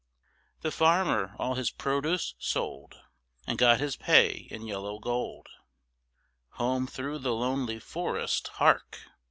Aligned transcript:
The 0.61 0.71
farmer 0.71 1.35
all 1.37 1.53
his 1.53 1.69
produce 1.69 2.33
sold 2.39 2.99
And 3.45 3.59
got 3.59 3.79
his 3.79 3.95
pay 3.95 4.47
in 4.49 4.65
yellow 4.65 4.97
gold: 4.97 5.45
Home 6.53 6.87
through 6.87 7.19
the 7.19 7.35
lonely 7.35 7.77
forest. 7.77 8.47
Hark! 8.47 8.97